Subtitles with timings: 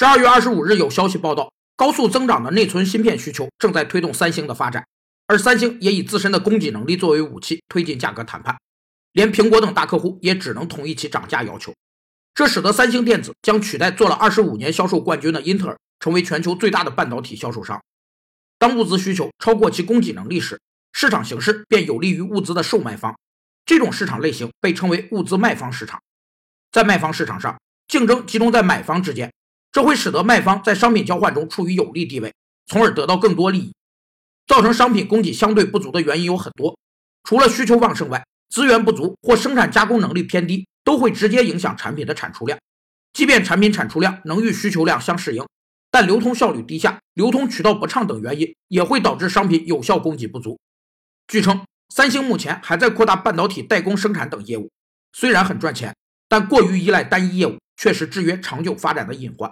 [0.00, 4.86] 十二月二十五日，有消息报道，高速增长的内存芯片需求正在推动三星的发展，
[5.26, 8.58] 而三星也以自身的供给能力作为武器，推进价格谈判，
[9.12, 11.74] 连苹果等大客户也只能同意其涨价要求。
[12.32, 17.78] 这使得三星电子将取代做了二十五年销售冠军的英特尔，成为全球最大的半导体销售商。
[18.58, 20.58] 当物资需求超过其供给能力时，
[20.94, 23.14] 市场形势便有利于物资的售卖方，
[23.66, 26.00] 这种市场类型被称为物资卖方市场。
[26.72, 29.30] 在卖方市场上，竞争集中在买方之间。
[29.72, 32.34] 这会使得卖方在商品交换中处于有利地位，
[32.66, 33.72] 从而得到更多利益。
[34.46, 36.76] 造成商品供给相对不足的原因有很多，
[37.22, 42.58] 除了需求旺盛外，资源不足或生产加工能力偏低都会直接影响产品的产出量。
[43.12, 45.46] 即便产品产出量能与需求量相适应，
[45.90, 50.58] 但流通效率低下、流通渠道不畅等原因也会导致商品有效供给不足。
[51.28, 51.64] 据称，
[51.94, 54.68] 三星目前还在扩大半导体代工生产等业务，
[55.12, 55.94] 虽然很赚钱，
[56.28, 59.48] 但过于依赖单一业务，确实制约长久发展的隐患。